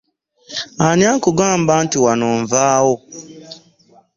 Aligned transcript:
Ani 0.85 1.03
akugamba 1.13 1.73
nti 1.83 1.97
wano 2.05 2.27
nvaawo? 2.41 2.95